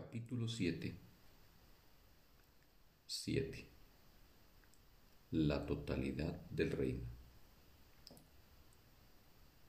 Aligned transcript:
Capítulo 0.00 0.48
7 0.48 0.94
7 3.06 3.66
La 5.32 5.66
totalidad 5.66 6.40
del 6.48 6.70
reino 6.70 7.04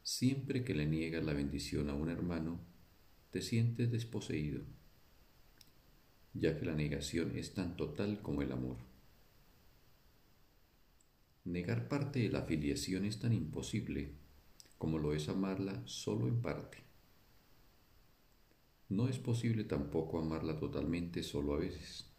Siempre 0.04 0.64
que 0.64 0.74
le 0.74 0.86
niegas 0.86 1.26
la 1.26 1.34
bendición 1.34 1.90
a 1.90 1.96
un 1.96 2.10
hermano, 2.10 2.62
te 3.32 3.42
sientes 3.42 3.92
desposeído, 3.92 4.62
ya 6.34 6.58
que 6.58 6.66
la 6.66 6.76
negación 6.76 7.38
es 7.38 7.54
tan 7.54 7.76
total 7.76 8.22
como 8.22 8.42
el 8.42 8.54
amor. 8.54 8.78
Negar 11.44 11.90
parte 11.90 12.20
de 12.20 12.30
la 12.30 12.44
filiación 12.44 13.04
es 13.04 13.20
tan 13.20 13.34
imposible 13.34 14.14
como 14.78 14.98
lo 14.98 15.14
es 15.14 15.28
amarla 15.28 15.82
solo 15.86 16.30
en 16.30 16.42
parte. 16.42 16.91
No 18.92 19.08
es 19.08 19.18
posible 19.20 19.64
tampoco 19.64 20.20
amarla 20.20 20.60
totalmente 20.60 21.24
solo 21.24 21.54
a 21.54 21.60
veces. 21.60 22.12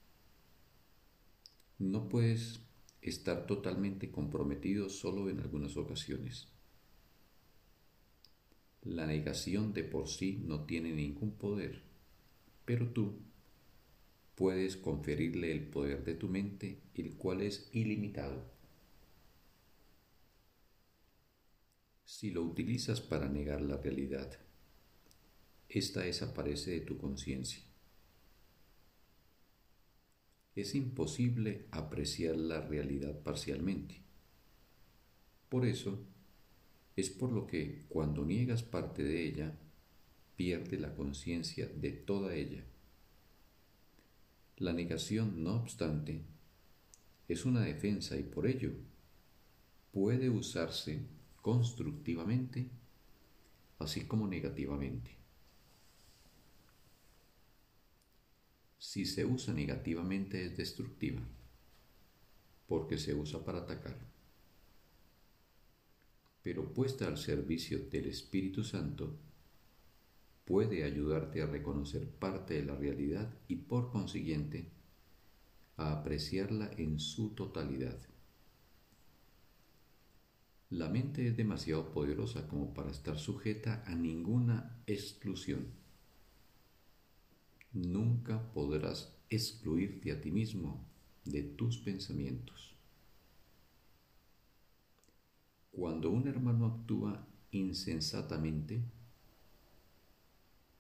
No 1.79 2.09
puedes 2.09 2.61
estar 3.03 3.45
totalmente 3.45 4.11
comprometido 4.11 4.89
solo 4.89 5.29
en 5.29 5.41
algunas 5.41 5.77
ocasiones. 5.77 6.49
La 8.81 9.07
negación 9.07 9.75
de 9.75 9.85
por 9.85 10.09
sí 10.09 10.41
no 10.47 10.65
tiene 10.65 10.95
ningún 10.95 11.33
poder, 11.33 11.83
pero 12.65 12.89
tú 12.89 13.21
puedes 14.35 14.79
conferirle 14.79 15.53
el 15.53 15.69
poder 15.69 16.07
de 16.07 16.15
tu 16.15 16.31
mente, 16.31 16.81
el 16.95 17.19
cual 17.19 17.43
es 17.43 17.69
ilimitado. 17.75 18.51
Si 22.07 22.31
lo 22.31 22.43
utilizas 22.43 23.03
para 23.03 23.29
negar 23.29 23.61
la 23.61 23.77
realidad, 23.77 24.39
esta 25.73 26.03
desaparece 26.03 26.73
de 26.73 26.81
tu 26.81 26.99
conciencia. 26.99 27.63
Es 30.55 30.75
imposible 30.75 31.67
apreciar 31.71 32.37
la 32.37 32.61
realidad 32.61 33.19
parcialmente. 33.23 34.03
Por 35.49 35.65
eso, 35.65 35.99
es 36.95 37.09
por 37.09 37.33
lo 37.33 37.47
que 37.47 37.87
cuando 37.89 38.25
niegas 38.25 38.63
parte 38.63 39.03
de 39.03 39.27
ella, 39.27 39.59
pierde 40.37 40.79
la 40.79 40.95
conciencia 40.95 41.67
de 41.67 41.93
toda 41.93 42.35
ella. 42.35 42.65
La 44.59 44.75
negación, 44.75 45.43
no 45.43 45.57
obstante, 45.57 46.23
es 47.29 47.47
una 47.47 47.63
defensa 47.63 48.19
y 48.19 48.23
por 48.23 48.47
ello 48.47 48.73
puede 49.91 50.29
usarse 50.29 51.07
constructivamente 51.41 52.69
así 53.79 54.03
como 54.07 54.27
negativamente. 54.29 55.22
Si 58.83 59.05
se 59.05 59.25
usa 59.25 59.55
negativamente 59.55 60.45
es 60.45 60.57
destructiva, 60.57 61.23
porque 62.67 62.99
se 62.99 63.15
usa 63.15 63.45
para 63.45 63.61
atacar. 63.61 63.97
Pero 66.43 66.75
puesta 66.75 67.07
al 67.07 67.17
servicio 67.17 67.79
del 67.89 68.07
Espíritu 68.07 68.65
Santo, 68.65 69.21
puede 70.45 70.83
ayudarte 70.83 71.43
a 71.43 71.47
reconocer 71.47 72.09
parte 72.11 72.55
de 72.55 72.65
la 72.65 72.75
realidad 72.75 73.33
y 73.47 73.55
por 73.55 73.93
consiguiente 73.93 74.73
a 75.77 75.93
apreciarla 75.93 76.69
en 76.77 76.99
su 76.99 77.37
totalidad. 77.37 78.01
La 80.71 80.89
mente 80.89 81.29
es 81.29 81.37
demasiado 81.37 81.93
poderosa 81.93 82.49
como 82.49 82.75
para 82.75 82.91
estar 82.91 83.17
sujeta 83.17 83.85
a 83.87 83.95
ninguna 83.95 84.83
exclusión 84.89 85.82
nunca 87.73 88.53
podrás 88.53 89.17
excluirte 89.31 90.13
a 90.13 90.21
ti 90.21 90.31
mismo 90.31 90.85
de 91.25 91.43
tus 91.43 91.79
pensamientos. 91.79 92.75
Cuando 95.71 96.11
un 96.11 96.29
hermano 96.29 96.67
actúa 96.67 97.27
insensatamente, 97.51 98.83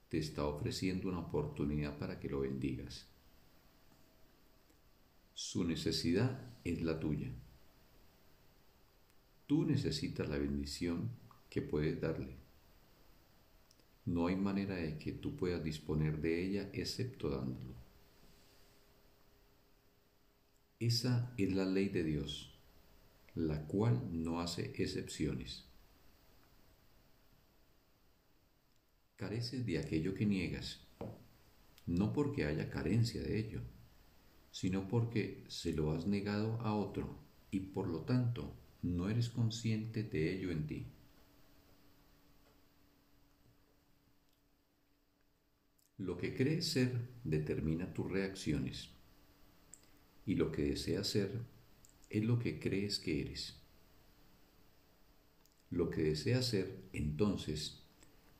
te 0.08 0.18
está 0.18 0.44
ofreciendo 0.44 1.08
una 1.08 1.20
oportunidad 1.20 1.98
para 1.98 2.20
que 2.20 2.28
lo 2.28 2.40
bendigas. 2.40 3.06
Su 5.32 5.64
necesidad 5.64 6.38
es 6.64 6.82
la 6.82 7.00
tuya. 7.00 7.32
Tú 9.46 9.64
necesitas 9.64 10.28
la 10.28 10.36
bendición 10.36 11.10
que 11.48 11.62
puedes 11.62 12.00
darle. 12.00 12.41
No 14.04 14.26
hay 14.26 14.36
manera 14.36 14.74
de 14.74 14.98
que 14.98 15.12
tú 15.12 15.36
puedas 15.36 15.62
disponer 15.62 16.20
de 16.20 16.44
ella 16.44 16.70
excepto 16.72 17.30
dándolo. 17.30 17.74
Esa 20.80 21.32
es 21.38 21.52
la 21.52 21.64
ley 21.64 21.88
de 21.88 22.02
Dios, 22.02 22.58
la 23.36 23.66
cual 23.66 24.08
no 24.10 24.40
hace 24.40 24.72
excepciones. 24.76 25.64
Careces 29.14 29.64
de 29.64 29.78
aquello 29.78 30.14
que 30.14 30.26
niegas, 30.26 30.80
no 31.86 32.12
porque 32.12 32.46
haya 32.46 32.68
carencia 32.68 33.22
de 33.22 33.38
ello, 33.38 33.60
sino 34.50 34.88
porque 34.88 35.44
se 35.46 35.72
lo 35.72 35.92
has 35.92 36.06
negado 36.08 36.60
a 36.62 36.74
otro 36.74 37.16
y 37.52 37.60
por 37.60 37.86
lo 37.86 38.00
tanto 38.00 38.52
no 38.82 39.08
eres 39.08 39.28
consciente 39.28 40.02
de 40.02 40.34
ello 40.34 40.50
en 40.50 40.66
ti. 40.66 40.86
Lo 46.02 46.16
que 46.16 46.34
crees 46.34 46.66
ser 46.66 46.90
determina 47.22 47.94
tus 47.94 48.10
reacciones 48.10 48.90
y 50.26 50.34
lo 50.34 50.50
que 50.50 50.62
deseas 50.62 51.06
ser 51.06 51.30
es 52.10 52.24
lo 52.24 52.40
que 52.40 52.58
crees 52.58 52.98
que 52.98 53.20
eres. 53.20 53.54
Lo 55.70 55.90
que 55.90 56.02
deseas 56.02 56.46
ser 56.46 56.76
entonces 56.92 57.84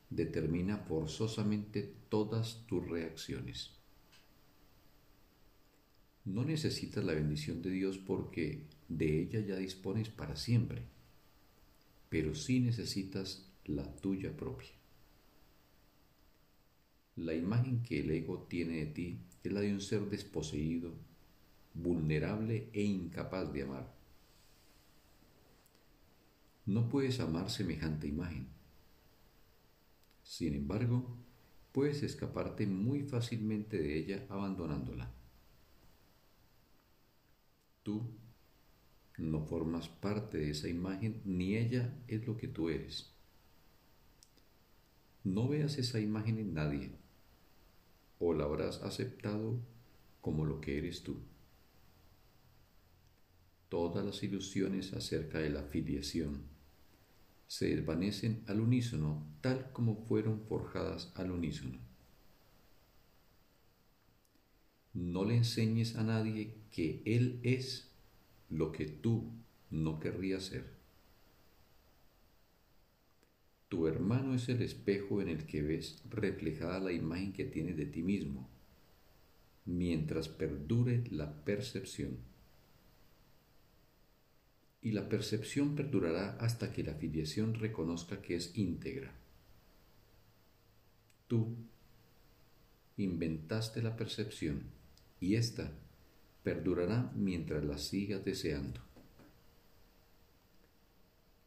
determina 0.09 0.79
forzosamente 0.79 1.89
todas 2.09 2.67
tus 2.67 2.85
reacciones. 2.85 3.71
No 6.25 6.43
necesitas 6.43 7.05
la 7.05 7.13
bendición 7.13 7.61
de 7.61 7.69
Dios 7.69 7.97
porque 7.97 8.63
de 8.89 9.21
ella 9.21 9.39
ya 9.39 9.55
dispones 9.55 10.09
para 10.09 10.35
siempre, 10.35 10.81
pero 12.09 12.35
sí 12.35 12.59
necesitas 12.59 13.49
la 13.63 13.95
tuya 13.95 14.35
propia. 14.35 14.82
La 17.15 17.35
imagen 17.35 17.83
que 17.83 17.99
el 17.99 18.09
ego 18.09 18.47
tiene 18.49 18.77
de 18.77 18.85
ti 18.87 19.19
es 19.43 19.51
la 19.51 19.61
de 19.61 19.71
un 19.71 19.81
ser 19.81 20.09
desposeído, 20.09 20.91
vulnerable 21.75 22.69
e 22.73 22.81
incapaz 22.81 23.53
de 23.53 23.61
amar. 23.61 23.93
No 26.65 26.89
puedes 26.89 27.19
amar 27.19 27.51
semejante 27.51 28.07
imagen. 28.07 28.47
Sin 30.23 30.55
embargo, 30.55 31.05
puedes 31.71 32.01
escaparte 32.01 32.65
muy 32.65 33.03
fácilmente 33.03 33.77
de 33.77 33.95
ella 33.95 34.25
abandonándola. 34.29 35.11
Tú 37.83 38.09
no 39.19 39.45
formas 39.45 39.87
parte 39.87 40.39
de 40.39 40.49
esa 40.49 40.67
imagen 40.67 41.21
ni 41.25 41.57
ella 41.57 41.93
es 42.07 42.25
lo 42.25 42.37
que 42.37 42.47
tú 42.47 42.69
eres. 42.69 43.13
No 45.23 45.47
veas 45.47 45.77
esa 45.77 45.99
imagen 45.99 46.39
en 46.39 46.53
nadie 46.55 47.02
o 48.25 48.33
la 48.33 48.45
habrás 48.45 48.81
aceptado 48.83 49.59
como 50.21 50.45
lo 50.45 50.61
que 50.61 50.77
eres 50.77 51.03
tú. 51.03 51.17
Todas 53.67 54.05
las 54.05 54.23
ilusiones 54.23 54.93
acerca 54.93 55.39
de 55.39 55.49
la 55.49 55.63
filiación 55.63 56.43
se 57.47 57.75
desvanecen 57.75 58.43
al 58.47 58.61
unísono 58.61 59.27
tal 59.41 59.71
como 59.73 60.05
fueron 60.05 60.39
forjadas 60.47 61.11
al 61.15 61.31
unísono. 61.31 61.79
No 64.93 65.25
le 65.25 65.35
enseñes 65.35 65.97
a 65.97 66.03
nadie 66.03 66.55
que 66.71 67.01
Él 67.05 67.41
es 67.43 67.91
lo 68.49 68.71
que 68.71 68.85
tú 68.85 69.33
no 69.69 69.99
querrías 69.99 70.43
ser. 70.43 70.72
Tu 73.73 73.87
hermano 73.87 74.35
es 74.35 74.49
el 74.49 74.61
espejo 74.61 75.19
en 75.19 75.29
el 75.29 75.47
que 75.47 75.63
ves 75.63 76.03
reflejada 76.11 76.79
la 76.79 76.91
imagen 76.91 77.33
que 77.33 77.43
tienes 77.43 77.75
de 77.75 77.87
ti 77.87 78.03
mismo, 78.03 78.47
mientras 79.65 80.29
perdure 80.29 81.03
la 81.09 81.43
percepción. 81.43 82.19
Y 84.83 84.91
la 84.91 85.09
percepción 85.09 85.75
perdurará 85.75 86.37
hasta 86.39 86.71
que 86.71 86.83
la 86.83 86.93
filiación 86.93 87.55
reconozca 87.55 88.21
que 88.21 88.35
es 88.35 88.55
íntegra. 88.55 89.11
Tú 91.27 91.55
inventaste 92.97 93.81
la 93.81 93.95
percepción 93.95 94.65
y 95.19 95.33
ésta 95.33 95.71
perdurará 96.43 97.11
mientras 97.15 97.65
la 97.65 97.79
sigas 97.79 98.23
deseando. 98.23 98.81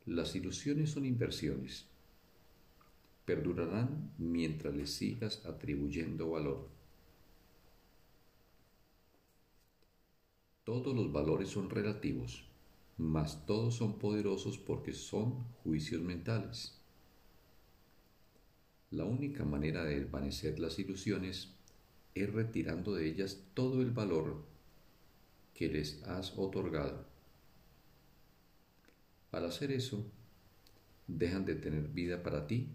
Las 0.06 0.34
ilusiones 0.34 0.90
son 0.90 1.06
inversiones 1.06 1.86
perdurarán 3.26 4.12
mientras 4.18 4.74
les 4.74 4.90
sigas 4.94 5.44
atribuyendo 5.44 6.30
valor. 6.30 6.68
Todos 10.64 10.94
los 10.94 11.12
valores 11.12 11.48
son 11.48 11.68
relativos, 11.68 12.48
mas 12.96 13.44
todos 13.46 13.74
son 13.74 13.98
poderosos 13.98 14.58
porque 14.58 14.92
son 14.92 15.44
juicios 15.62 16.00
mentales. 16.02 16.80
La 18.90 19.04
única 19.04 19.44
manera 19.44 19.84
de 19.84 20.00
desvanecer 20.00 20.58
las 20.60 20.78
ilusiones 20.78 21.52
es 22.14 22.32
retirando 22.32 22.94
de 22.94 23.08
ellas 23.08 23.42
todo 23.54 23.82
el 23.82 23.90
valor 23.90 24.44
que 25.52 25.68
les 25.68 26.02
has 26.04 26.38
otorgado. 26.38 27.04
Al 29.32 29.44
hacer 29.44 29.72
eso, 29.72 30.04
dejan 31.08 31.44
de 31.44 31.56
tener 31.56 31.88
vida 31.88 32.22
para 32.22 32.46
ti 32.46 32.70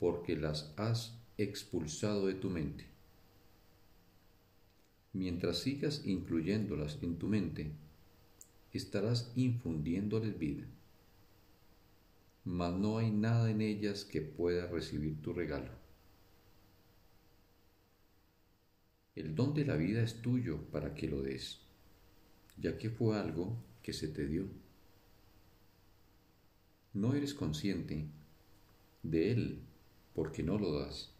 porque 0.00 0.34
las 0.34 0.72
has 0.76 1.14
expulsado 1.36 2.26
de 2.26 2.34
tu 2.34 2.50
mente. 2.50 2.86
Mientras 5.12 5.58
sigas 5.58 6.06
incluyéndolas 6.06 6.98
en 7.02 7.18
tu 7.18 7.28
mente, 7.28 7.70
estarás 8.72 9.30
infundiéndoles 9.36 10.38
vida, 10.38 10.64
mas 12.44 12.74
no 12.74 12.98
hay 12.98 13.10
nada 13.10 13.50
en 13.50 13.60
ellas 13.60 14.04
que 14.04 14.22
pueda 14.22 14.66
recibir 14.66 15.20
tu 15.20 15.34
regalo. 15.34 15.70
El 19.14 19.34
don 19.34 19.52
de 19.52 19.66
la 19.66 19.76
vida 19.76 20.02
es 20.02 20.22
tuyo 20.22 20.62
para 20.70 20.94
que 20.94 21.08
lo 21.08 21.20
des, 21.20 21.60
ya 22.56 22.78
que 22.78 22.88
fue 22.88 23.18
algo 23.18 23.62
que 23.82 23.92
se 23.92 24.08
te 24.08 24.26
dio. 24.26 24.46
No 26.94 27.14
eres 27.14 27.34
consciente 27.34 28.06
de 29.02 29.32
él 29.32 29.69
porque 30.14 30.42
no 30.42 30.58
lo 30.58 30.78
das. 30.78 31.10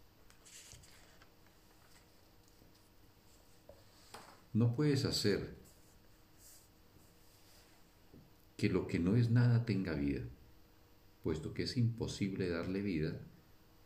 No 4.53 4.75
puedes 4.75 5.05
hacer 5.05 5.55
que 8.57 8.69
lo 8.69 8.87
que 8.87 8.99
no 8.99 9.15
es 9.15 9.31
nada 9.31 9.65
tenga 9.65 9.93
vida, 9.93 10.21
puesto 11.23 11.53
que 11.53 11.63
es 11.63 11.77
imposible 11.77 12.49
darle 12.49 12.81
vida 12.81 13.19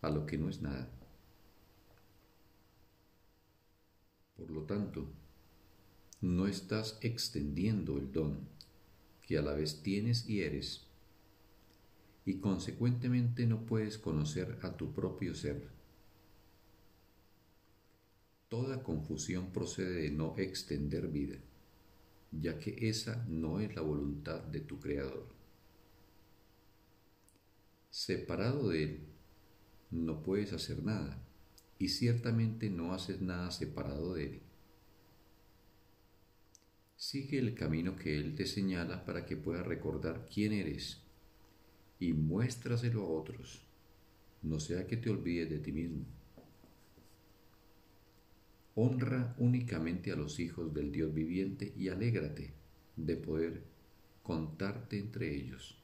a 0.02 0.10
lo 0.10 0.26
que 0.26 0.38
no 0.38 0.50
es 0.50 0.62
nada. 0.62 0.90
Por 4.36 4.52
lo 4.52 4.64
tanto, 4.64 5.08
no 6.22 6.48
estás 6.48 6.98
extendiendo 7.02 7.98
el 7.98 8.12
don 8.12 8.40
que 9.22 9.38
a 9.38 9.42
la 9.42 9.54
vez 9.54 9.82
tienes 9.82 10.28
y 10.28 10.42
eres, 10.42 10.86
y 12.26 12.40
consecuentemente 12.40 13.46
no 13.46 13.66
puedes 13.66 14.00
conocer 14.00 14.58
a 14.64 14.76
tu 14.76 14.92
propio 14.92 15.36
ser. 15.36 15.70
Toda 18.50 18.82
confusión 18.82 19.52
procede 19.52 20.04
de 20.04 20.12
no 20.12 20.36
extender 20.38 21.08
vida, 21.08 21.38
ya 22.32 22.58
que 22.58 22.90
esa 22.90 23.24
no 23.28 23.60
es 23.60 23.76
la 23.76 23.84
voluntad 23.84 24.42
de 24.42 24.60
tu 24.60 24.80
Creador. 24.80 25.28
Separado 27.92 28.70
de 28.70 28.84
Él, 28.84 29.00
no 29.92 30.24
puedes 30.24 30.52
hacer 30.52 30.84
nada, 30.84 31.24
y 31.78 31.90
ciertamente 31.90 32.70
no 32.72 32.94
haces 32.94 33.22
nada 33.22 33.52
separado 33.52 34.16
de 34.16 34.26
Él. 34.26 34.42
Sigue 36.96 37.38
el 37.38 37.54
camino 37.54 37.96
que 37.96 38.18
Él 38.18 38.36
te 38.36 38.48
señala 38.48 39.06
para 39.06 39.26
que 39.26 39.38
puedas 39.38 39.66
recordar 39.66 40.28
quién 40.32 40.54
eres 40.54 41.05
y 42.00 42.14
muéstraselo 42.14 43.04
a 43.04 43.10
otros, 43.10 43.66
no 44.42 44.60
sea 44.60 44.86
que 44.88 44.98
te 44.98 45.10
olvides 45.10 45.50
de 45.50 45.60
ti 45.60 45.72
mismo. 45.72 46.06
Honra 48.76 49.36
únicamente 49.38 50.12
a 50.12 50.16
los 50.16 50.40
hijos 50.40 50.74
del 50.74 50.92
Dios 50.92 51.14
viviente 51.14 51.74
y 51.78 51.88
alégrate 51.88 52.54
de 52.98 53.16
poder 53.16 53.64
contarte 54.22 55.00
entre 55.00 55.34
ellos. 55.34 55.78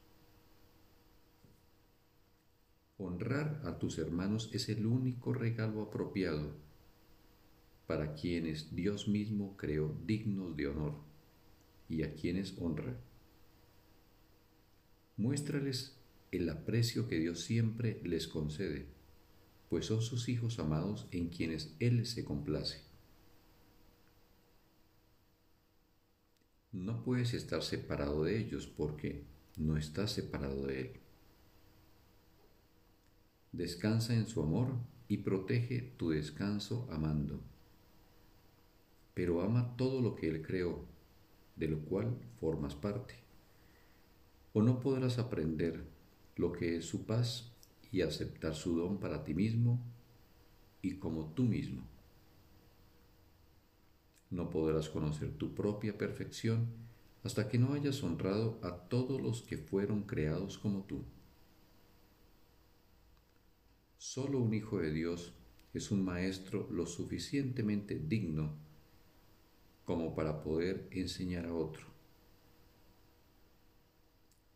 Honrar 2.97 3.61
a 3.65 3.79
tus 3.79 3.97
hermanos 3.97 4.49
es 4.53 4.69
el 4.69 4.85
único 4.85 5.33
regalo 5.33 5.81
apropiado 5.81 6.53
para 7.87 8.13
quienes 8.13 8.75
Dios 8.75 9.07
mismo 9.07 9.57
creó 9.57 9.95
dignos 10.05 10.55
de 10.55 10.67
honor 10.67 10.93
y 11.89 12.03
a 12.03 12.13
quienes 12.13 12.57
honra. 12.59 12.95
Muéstrales 15.17 16.00
el 16.31 16.49
aprecio 16.49 17.07
que 17.07 17.19
Dios 17.19 17.41
siempre 17.41 18.01
les 18.03 18.27
concede 18.27 19.01
pues 19.71 19.85
son 19.85 20.01
sus 20.01 20.27
hijos 20.27 20.59
amados 20.59 21.07
en 21.11 21.29
quienes 21.29 21.73
Él 21.79 22.05
se 22.05 22.25
complace. 22.25 22.81
No 26.73 27.05
puedes 27.05 27.33
estar 27.33 27.63
separado 27.63 28.25
de 28.25 28.37
ellos 28.37 28.67
porque 28.67 29.23
no 29.55 29.77
estás 29.77 30.11
separado 30.11 30.67
de 30.67 30.81
Él. 30.81 30.91
Descansa 33.53 34.13
en 34.13 34.27
su 34.27 34.43
amor 34.43 34.75
y 35.07 35.19
protege 35.19 35.93
tu 35.95 36.09
descanso 36.09 36.85
amando. 36.91 37.41
Pero 39.13 39.41
ama 39.41 39.77
todo 39.77 40.01
lo 40.01 40.15
que 40.15 40.27
Él 40.27 40.41
creó, 40.41 40.85
de 41.55 41.69
lo 41.69 41.79
cual 41.85 42.19
formas 42.41 42.75
parte. 42.75 43.13
O 44.51 44.61
no 44.61 44.81
podrás 44.81 45.17
aprender 45.17 45.85
lo 46.41 46.51
que 46.51 46.77
es 46.77 46.85
su 46.85 47.05
paz 47.05 47.51
y 47.91 48.01
aceptar 48.01 48.55
su 48.55 48.75
don 48.75 48.99
para 48.99 49.23
ti 49.23 49.35
mismo 49.35 49.79
y 50.81 50.95
como 50.95 51.33
tú 51.35 51.43
mismo. 51.43 51.83
No 54.31 54.49
podrás 54.49 54.89
conocer 54.89 55.37
tu 55.37 55.53
propia 55.53 55.95
perfección 55.99 56.65
hasta 57.23 57.47
que 57.47 57.59
no 57.59 57.73
hayas 57.73 58.01
honrado 58.01 58.57
a 58.63 58.75
todos 58.75 59.21
los 59.21 59.43
que 59.43 59.59
fueron 59.59 60.01
creados 60.01 60.57
como 60.57 60.81
tú. 60.85 61.03
Solo 63.99 64.39
un 64.39 64.55
hijo 64.55 64.79
de 64.79 64.91
Dios 64.91 65.35
es 65.75 65.91
un 65.91 66.03
maestro 66.03 66.67
lo 66.71 66.87
suficientemente 66.87 67.99
digno 67.99 68.57
como 69.85 70.15
para 70.15 70.41
poder 70.41 70.87
enseñar 70.89 71.45
a 71.45 71.53
otro. 71.53 71.90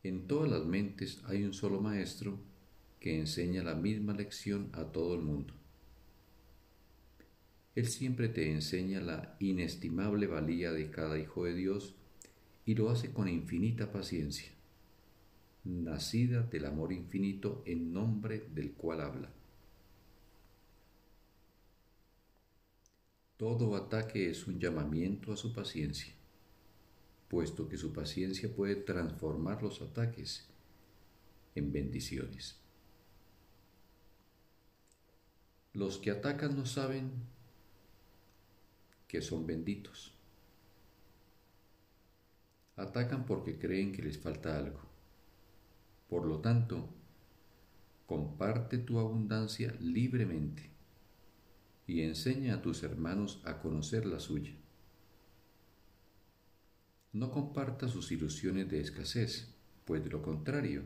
En 0.06 0.28
todas 0.28 0.52
las 0.52 0.64
mentes 0.64 1.20
hay 1.26 1.44
un 1.44 1.52
solo 1.56 1.82
maestro 1.82 2.38
que 3.00 3.18
enseña 3.18 3.64
la 3.64 3.74
misma 3.74 4.14
lección 4.14 4.70
a 4.74 4.84
todo 4.84 5.16
el 5.16 5.22
mundo. 5.22 5.56
Él 7.74 7.88
siempre 7.88 8.30
te 8.30 8.52
enseña 8.52 9.02
la 9.02 9.36
inestimable 9.40 10.28
valía 10.28 10.72
de 10.72 10.92
cada 10.92 11.18
hijo 11.18 11.46
de 11.46 11.56
Dios 11.56 11.96
y 12.68 12.76
lo 12.76 12.92
hace 12.92 13.14
con 13.14 13.28
infinita 13.28 13.92
paciencia, 13.92 14.52
nacida 15.64 16.44
del 16.44 16.66
amor 16.66 16.94
infinito 16.94 17.64
en 17.66 17.92
nombre 17.92 18.48
del 18.54 18.74
cual 18.74 19.02
habla. 19.02 19.34
Todo 23.38 23.76
ataque 23.76 24.30
es 24.30 24.46
un 24.46 24.60
llamamiento 24.60 25.34
a 25.34 25.36
su 25.36 25.52
paciencia, 25.52 26.14
puesto 27.36 27.68
que 27.68 27.76
su 27.76 27.92
paciencia 27.92 28.48
puede 28.56 28.78
transformar 28.78 29.62
los 29.62 29.82
ataques 29.82 30.48
en 31.54 31.74
bendiciones. 31.74 32.56
Los 35.74 35.98
que 35.98 36.12
atacan 36.12 36.56
no 36.56 36.66
saben 36.66 37.12
que 39.10 39.22
son 39.22 39.46
benditos. 39.46 40.14
Atacan 42.78 43.26
porque 43.26 43.60
creen 43.60 43.92
que 43.92 44.02
les 44.02 44.18
falta 44.18 44.58
algo. 44.58 44.80
Por 46.08 46.26
lo 46.26 46.40
tanto, 46.40 46.88
comparte 48.06 48.78
tu 48.78 48.98
abundancia 48.98 49.76
libremente 49.82 50.70
y 51.86 52.00
enseña 52.00 52.56
a 52.56 52.62
tus 52.62 52.82
hermanos 52.84 53.42
a 53.44 53.60
conocer 53.60 54.06
la 54.06 54.22
suya. 54.22 54.56
No 57.16 57.32
comparta 57.32 57.88
sus 57.88 58.12
ilusiones 58.12 58.70
de 58.70 58.82
escasez, 58.82 59.48
pues 59.86 60.04
de 60.04 60.10
lo 60.10 60.22
contrario, 60.22 60.84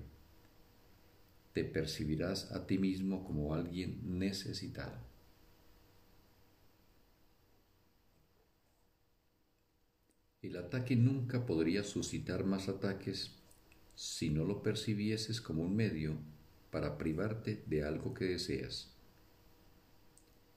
te 1.54 1.64
percibirás 1.64 2.52
a 2.52 2.68
ti 2.68 2.78
mismo 2.78 3.24
como 3.24 3.56
alguien 3.56 4.20
necesitado. 4.20 4.96
El 10.44 10.56
ataque 10.58 10.96
nunca 10.96 11.48
podría 11.48 11.84
suscitar 11.84 12.44
más 12.44 12.70
ataques 12.70 13.32
si 13.96 14.30
no 14.30 14.46
lo 14.46 14.62
percibieses 14.62 15.42
como 15.42 15.64
un 15.64 15.76
medio 15.76 16.16
para 16.70 17.00
privarte 17.00 17.64
de 17.66 17.84
algo 17.84 18.14
que 18.14 18.26
deseas. 18.26 18.96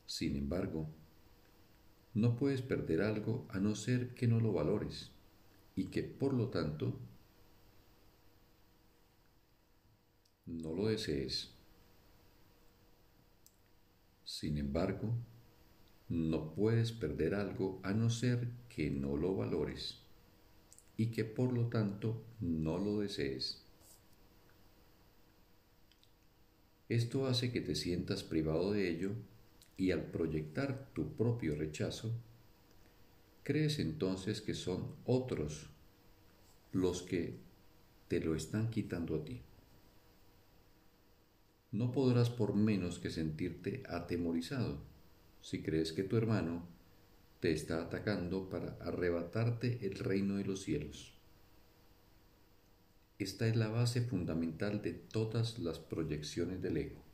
Sin 0.05 0.37
embargo, 0.37 0.91
no 2.13 2.37
puedes 2.37 2.61
perder 2.61 3.01
algo 3.01 3.47
a 3.49 3.59
no 3.59 3.75
ser 3.75 4.13
que 4.13 4.27
no 4.27 4.39
lo 4.39 4.53
valores 4.53 5.12
y 5.77 5.87
que 5.87 6.03
por 6.03 6.35
lo 6.35 6.49
tanto 6.49 6.99
no 10.47 10.75
lo 10.75 10.87
desees. 10.87 11.51
Sin 14.25 14.59
embargo, 14.59 15.13
no 16.09 16.55
puedes 16.55 16.93
perder 16.93 17.35
algo 17.35 17.81
a 17.83 17.93
no 17.93 18.11
ser 18.11 18.49
que 18.69 18.91
no 18.91 19.17
lo 19.17 19.37
valores 19.37 19.99
y 20.97 21.07
que 21.07 21.25
por 21.25 21.53
lo 21.53 21.69
tanto 21.69 22.23
no 22.41 22.79
lo 22.79 23.01
desees. 23.01 23.63
Esto 26.89 27.27
hace 27.27 27.51
que 27.51 27.63
te 27.63 27.75
sientas 27.75 28.23
privado 28.23 28.73
de 28.73 28.91
ello 28.91 29.13
y 29.79 29.93
al 29.93 30.05
proyectar 30.05 30.91
tu 30.93 31.17
propio 31.17 31.55
rechazo, 31.55 32.13
crees 33.43 33.79
entonces 33.79 34.41
que 34.41 34.55
son 34.55 34.95
otros 35.05 35.69
los 36.73 37.03
que 37.03 37.37
te 38.09 38.21
lo 38.21 38.35
están 38.35 38.71
quitando 38.71 39.17
a 39.17 39.25
ti. 39.25 39.41
No 41.71 41.91
podrás 41.91 42.31
por 42.31 42.55
menos 42.55 42.99
que 42.99 43.11
sentirte 43.11 43.83
atemorizado 43.89 44.79
si 45.41 45.63
crees 45.63 45.93
que 45.93 46.03
tu 46.03 46.17
hermano 46.17 46.67
te 47.41 47.53
está 47.53 47.83
atacando 47.83 48.49
para 48.49 48.77
arrebatarte 48.81 49.85
el 49.87 49.99
reino 49.99 50.37
de 50.37 50.45
los 50.45 50.63
cielos. 50.63 51.13
Esta 53.19 53.49
es 53.49 53.57
la 53.57 53.69
base 53.69 54.03
fundamental 54.03 54.83
de 54.83 54.93
todas 54.93 55.59
las 55.59 55.79
proyecciones 55.79 56.61
del 56.61 56.77
ego. 56.77 57.12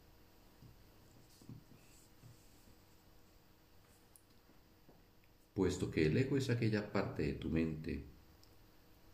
Puesto 5.59 5.91
que 5.91 6.07
el 6.07 6.17
ego 6.17 6.37
es 6.37 6.50
aquella 6.50 6.93
parte 6.93 7.25
de 7.25 7.33
tu 7.33 7.49
mente 7.49 8.05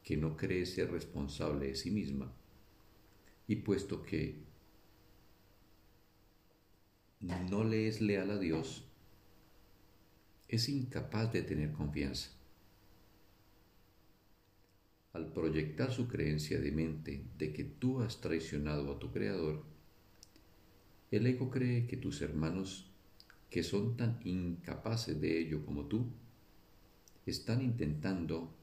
que 0.03 0.15
no 0.15 0.37
cree 0.37 0.67
ser 0.67 0.91
responsable 0.91 1.69
de 1.69 1.75
sí 1.75 1.91
misma, 1.91 2.31
y 3.49 3.57
puesto 3.57 4.03
que 4.03 4.43
no 7.21 7.65
le 7.65 7.89
es 7.89 8.03
leal 8.03 8.31
a 8.31 8.39
Dios, 8.39 8.85
es 10.47 10.69
incapaz 10.69 11.33
de 11.33 11.41
tener 11.45 11.73
confianza. 11.73 12.29
Al 15.15 15.33
proyectar 15.33 15.91
su 15.93 16.09
creencia 16.09 16.61
de 16.61 16.73
mente 16.73 17.25
de 17.39 17.55
que 17.55 17.65
tú 17.65 18.03
has 18.03 18.21
traicionado 18.21 18.93
a 18.93 18.99
tu 18.99 19.11
Creador, 19.11 19.65
el 21.11 21.27
ego 21.27 21.51
cree 21.51 21.87
que 21.87 21.97
tus 21.97 22.21
hermanos, 22.21 22.93
que 23.49 23.63
son 23.63 23.97
tan 23.97 24.21
incapaces 24.27 25.19
de 25.19 25.39
ello 25.41 25.65
como 25.65 25.87
tú, 25.87 26.13
están 27.27 27.63
intentando 27.63 28.55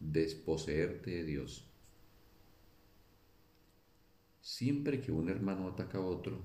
desposeerte 0.00 1.10
de 1.10 1.24
Dios. 1.24 1.68
Siempre 4.40 5.00
que 5.00 5.12
un 5.12 5.28
hermano 5.28 5.68
ataca 5.68 5.98
a 5.98 6.06
otro, 6.06 6.40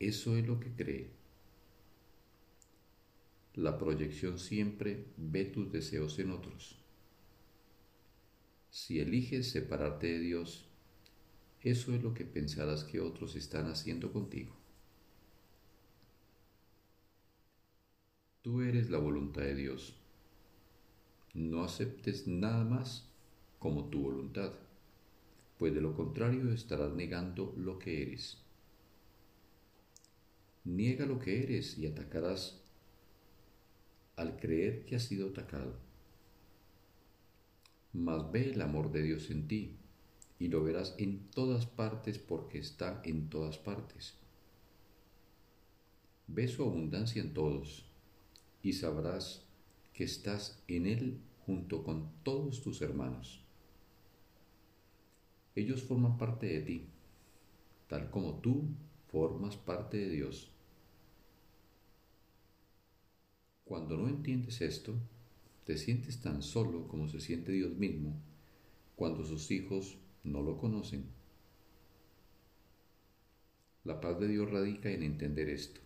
eso 0.00 0.36
es 0.36 0.46
lo 0.46 0.58
que 0.58 0.74
cree. 0.74 1.10
La 3.54 3.78
proyección 3.78 4.38
siempre 4.38 5.06
ve 5.16 5.44
tus 5.44 5.70
deseos 5.70 6.18
en 6.18 6.32
otros. 6.32 6.80
Si 8.70 8.98
eliges 8.98 9.50
separarte 9.50 10.08
de 10.08 10.18
Dios, 10.18 10.68
eso 11.60 11.94
es 11.94 12.02
lo 12.02 12.12
que 12.12 12.24
pensarás 12.24 12.82
que 12.82 13.00
otros 13.00 13.36
están 13.36 13.68
haciendo 13.68 14.12
contigo. 14.12 14.56
Tú 18.42 18.60
eres 18.60 18.90
la 18.90 18.98
voluntad 18.98 19.42
de 19.42 19.54
Dios. 19.54 20.03
No 21.34 21.64
aceptes 21.64 22.28
nada 22.28 22.64
más 22.64 23.08
como 23.58 23.86
tu 23.86 24.02
voluntad, 24.02 24.52
pues 25.58 25.74
de 25.74 25.80
lo 25.80 25.94
contrario 25.94 26.52
estarás 26.52 26.92
negando 26.92 27.52
lo 27.56 27.78
que 27.78 28.02
eres. 28.02 28.38
Niega 30.64 31.06
lo 31.06 31.18
que 31.18 31.42
eres 31.42 31.76
y 31.76 31.86
atacarás 31.86 32.62
al 34.16 34.38
creer 34.38 34.84
que 34.84 34.96
has 34.96 35.02
sido 35.02 35.30
atacado. 35.30 35.74
Mas 37.92 38.30
ve 38.30 38.50
el 38.50 38.62
amor 38.62 38.92
de 38.92 39.02
Dios 39.02 39.30
en 39.30 39.48
ti 39.48 39.76
y 40.38 40.48
lo 40.48 40.62
verás 40.62 40.94
en 40.98 41.30
todas 41.30 41.66
partes 41.66 42.18
porque 42.18 42.58
está 42.58 43.00
en 43.04 43.28
todas 43.28 43.58
partes. 43.58 44.14
Ve 46.26 46.48
su 46.48 46.62
abundancia 46.62 47.22
en 47.22 47.34
todos 47.34 47.84
y 48.62 48.72
sabrás 48.72 49.43
que 49.94 50.04
estás 50.04 50.62
en 50.68 50.86
Él 50.86 51.20
junto 51.46 51.84
con 51.84 52.10
todos 52.22 52.60
tus 52.60 52.82
hermanos. 52.82 53.42
Ellos 55.54 55.82
forman 55.82 56.18
parte 56.18 56.46
de 56.46 56.60
ti, 56.60 56.86
tal 57.88 58.10
como 58.10 58.40
tú 58.40 58.64
formas 59.10 59.56
parte 59.56 59.96
de 59.96 60.10
Dios. 60.10 60.50
Cuando 63.64 63.96
no 63.96 64.08
entiendes 64.08 64.60
esto, 64.60 64.94
te 65.64 65.78
sientes 65.78 66.20
tan 66.20 66.42
solo 66.42 66.88
como 66.88 67.08
se 67.08 67.20
siente 67.20 67.52
Dios 67.52 67.76
mismo 67.76 68.20
cuando 68.96 69.24
sus 69.24 69.50
hijos 69.50 69.96
no 70.24 70.42
lo 70.42 70.58
conocen. 70.58 71.04
La 73.84 74.00
paz 74.00 74.18
de 74.18 74.28
Dios 74.28 74.50
radica 74.50 74.90
en 74.90 75.02
entender 75.02 75.48
esto. 75.48 75.83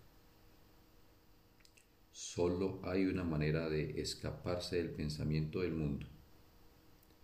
Solo 2.20 2.80
hay 2.82 3.04
una 3.04 3.22
manera 3.22 3.70
de 3.70 4.00
escaparse 4.00 4.74
del 4.74 4.90
pensamiento 4.90 5.60
del 5.60 5.72
mundo. 5.72 6.04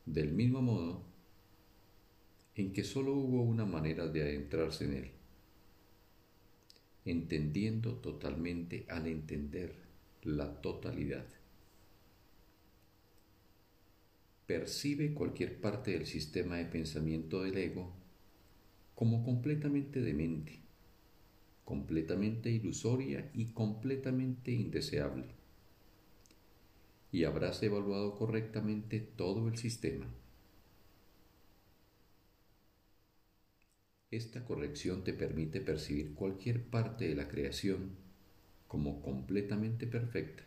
Del 0.07 0.31
mismo 0.31 0.63
modo 0.63 1.03
en 2.55 2.73
que 2.73 2.85
solo 2.85 3.13
hubo 3.13 3.43
una 3.43 3.65
manera 3.65 4.07
de 4.07 4.23
adentrarse 4.23 4.85
en 4.85 4.95
él. 4.95 5.11
Entendiendo 7.05 7.97
totalmente 7.97 8.87
al 8.89 9.09
entender 9.09 9.75
la 10.23 10.61
totalidad. 10.61 11.27
Percibe 14.47 15.13
cualquier 15.13 15.61
parte 15.61 15.91
del 15.91 16.07
sistema 16.07 16.59
de 16.59 16.67
pensamiento 16.67 17.43
del 17.43 17.59
ego 17.59 17.93
como 18.95 19.25
completamente 19.25 20.01
demente, 20.01 20.61
completamente 21.64 22.50
ilusoria 22.50 23.30
y 23.35 23.47
completamente 23.47 24.52
indeseable. 24.52 25.25
Y 27.12 27.25
habrás 27.25 27.62
evaluado 27.62 28.14
correctamente 28.16 29.00
todo 29.00 29.49
el 29.49 29.56
sistema. 29.56 30.06
Esta 34.11 34.44
corrección 34.44 35.02
te 35.02 35.12
permite 35.12 35.61
percibir 35.61 36.14
cualquier 36.14 36.62
parte 36.62 37.09
de 37.09 37.14
la 37.14 37.28
creación 37.28 37.90
como 38.68 39.02
completamente 39.02 39.87
perfecta, 39.87 40.44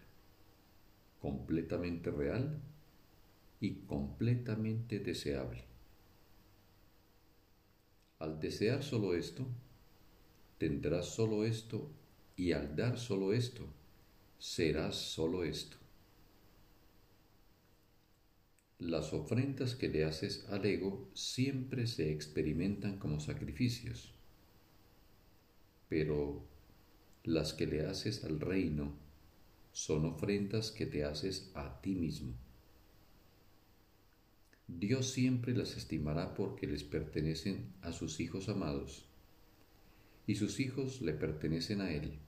completamente 1.22 2.12
real 2.12 2.62
y 3.60 3.76
completamente 3.88 5.00
deseable. 5.00 5.64
Al 8.20 8.40
desear 8.40 8.84
solo 8.84 9.14
esto, 9.14 9.46
tendrás 10.58 11.08
solo 11.08 11.46
esto 11.46 11.90
y 12.36 12.52
al 12.52 12.76
dar 12.76 13.00
solo 13.00 13.34
esto, 13.34 13.66
serás 14.38 14.96
solo 14.96 15.44
esto. 15.44 15.78
Las 18.80 19.12
ofrendas 19.12 19.74
que 19.74 19.90
le 19.90 20.06
haces 20.06 20.46
al 20.50 20.66
ego 20.66 21.10
siempre 21.14 21.88
se 21.88 22.12
experimentan 22.12 23.00
como 23.00 23.20
sacrificios, 23.20 24.14
pero 25.90 26.44
las 27.24 27.54
que 27.54 27.66
le 27.66 27.88
haces 27.88 28.24
al 28.24 28.40
reino 28.40 28.94
son 29.72 30.06
ofrendas 30.06 30.72
que 30.72 30.86
te 30.86 31.04
haces 31.04 31.52
a 31.56 31.82
ti 31.82 31.96
mismo. 31.96 32.34
Dios 34.68 35.12
siempre 35.12 35.56
las 35.56 35.76
estimará 35.76 36.36
porque 36.36 36.68
les 36.68 36.84
pertenecen 36.84 37.74
a 37.82 37.92
sus 37.92 38.20
hijos 38.20 38.50
amados, 38.50 39.08
y 40.28 40.36
sus 40.36 40.60
hijos 40.60 41.02
le 41.02 41.14
pertenecen 41.14 41.82
a 41.82 41.92
Él. 41.92 42.20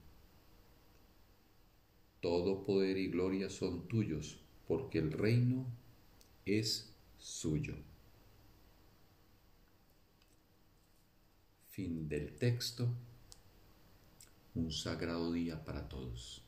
Todo 2.20 2.64
poder 2.64 2.96
y 2.96 3.08
gloria 3.08 3.48
son 3.50 3.86
tuyos, 3.86 4.40
porque 4.66 4.98
el 4.98 5.12
reino 5.12 5.66
es 6.46 6.92
suyo. 7.18 7.76
Fin 11.68 12.08
del 12.08 12.34
texto 12.36 12.88
un 14.54 14.72
sagrado 14.72 15.32
día 15.32 15.64
para 15.64 15.88
todos. 15.88 16.42